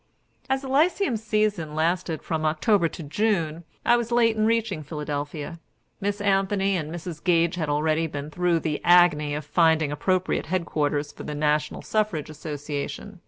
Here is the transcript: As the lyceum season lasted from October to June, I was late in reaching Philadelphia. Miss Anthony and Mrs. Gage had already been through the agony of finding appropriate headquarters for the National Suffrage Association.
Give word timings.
As 0.49 0.63
the 0.63 0.67
lyceum 0.67 1.15
season 1.15 1.75
lasted 1.75 2.23
from 2.23 2.43
October 2.43 2.89
to 2.89 3.03
June, 3.03 3.65
I 3.85 3.97
was 3.97 4.11
late 4.11 4.35
in 4.35 4.47
reaching 4.47 4.81
Philadelphia. 4.81 5.59
Miss 5.99 6.19
Anthony 6.19 6.75
and 6.75 6.91
Mrs. 6.91 7.23
Gage 7.23 7.53
had 7.53 7.69
already 7.69 8.07
been 8.07 8.31
through 8.31 8.61
the 8.61 8.81
agony 8.83 9.35
of 9.35 9.45
finding 9.45 9.91
appropriate 9.91 10.47
headquarters 10.47 11.11
for 11.11 11.21
the 11.21 11.35
National 11.35 11.83
Suffrage 11.83 12.31
Association. 12.31 13.19